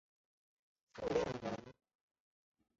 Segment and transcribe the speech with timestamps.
[0.93, 1.59] 傅亮人。